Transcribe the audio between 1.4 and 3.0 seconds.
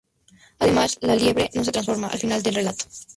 no se transforma al final del relato.